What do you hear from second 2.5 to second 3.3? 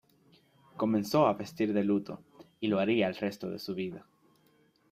y lo haría el